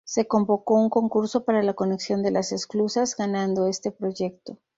Se 0.03 0.27
convocó 0.27 0.73
un 0.79 0.89
concurso 0.89 1.43
para 1.45 1.61
la 1.61 1.75
conexión 1.75 2.23
de 2.23 2.31
las 2.31 2.51
esclusas, 2.53 3.15
ganando 3.15 3.67
este 3.67 3.91
proyecto. 3.91 4.57